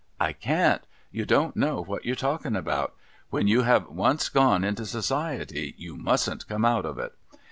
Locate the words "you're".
2.05-2.15